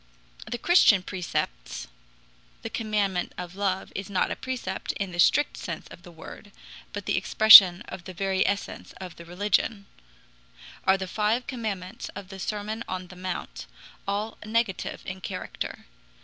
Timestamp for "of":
3.37-3.53, 5.89-6.01, 7.83-8.05, 8.93-9.17, 12.15-12.29